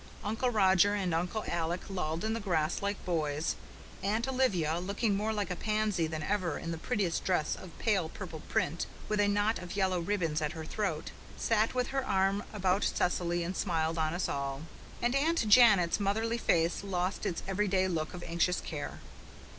Uncle 0.23 0.49
Roger 0.49 0.95
and 0.95 1.13
Uncle 1.13 1.43
Alec 1.45 1.81
lolled 1.87 2.23
in 2.23 2.33
the 2.33 2.39
grass 2.39 2.81
like 2.81 2.97
boys; 3.05 3.55
Aunt 4.01 4.27
Olivia, 4.27 4.79
looking 4.79 5.15
more 5.15 5.31
like 5.31 5.51
a 5.51 5.55
pansy 5.55 6.07
than 6.07 6.23
ever 6.23 6.57
in 6.57 6.71
the 6.71 6.79
prettiest 6.79 7.23
dress 7.23 7.55
of 7.55 7.77
pale 7.77 8.09
purple 8.09 8.39
print, 8.49 8.87
with 9.07 9.19
a 9.19 9.27
knot 9.27 9.59
of 9.59 9.75
yellow 9.75 9.99
ribbon 9.99 10.35
at 10.41 10.53
her 10.53 10.65
throat, 10.65 11.11
sat 11.37 11.75
with 11.75 11.89
her 11.89 12.03
arm 12.03 12.43
about 12.51 12.83
Cecily 12.83 13.43
and 13.43 13.55
smiled 13.55 13.99
on 13.99 14.15
us 14.15 14.27
all; 14.27 14.63
and 15.03 15.13
Aunt 15.13 15.47
Janet's 15.47 15.99
motherly 15.99 16.39
face 16.39 16.83
lost 16.83 17.23
its 17.27 17.43
every 17.47 17.67
day 17.67 17.87
look 17.87 18.15
of 18.15 18.23
anxious 18.23 18.59
care. 18.59 19.01